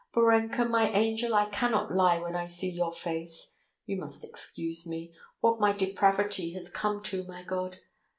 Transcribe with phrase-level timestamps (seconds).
[0.15, 3.59] Borenka, my angel, I cannot lie when I see your face.
[3.85, 5.13] You must excuse me....
[5.41, 7.77] What my depravity has come to, my God.